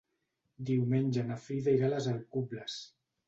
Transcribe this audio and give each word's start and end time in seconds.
Diumenge 0.69 1.25
na 1.27 1.37
Frida 1.45 1.75
irà 1.79 1.89
a 1.89 1.91
les 1.95 2.09
Alcubles. 2.13 2.79